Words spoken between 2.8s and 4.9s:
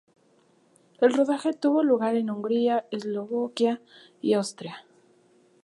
Eslovaquia y Austria.